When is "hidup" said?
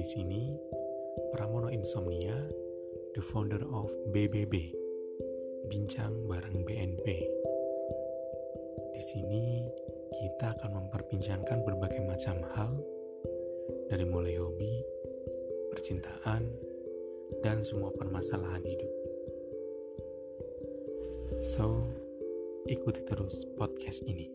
18.64-18.92